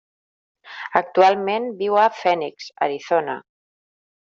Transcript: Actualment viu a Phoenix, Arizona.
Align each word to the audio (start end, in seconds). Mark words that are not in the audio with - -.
Actualment 1.01 1.69
viu 1.83 2.01
a 2.07 2.09
Phoenix, 2.23 2.75
Arizona. 2.91 3.41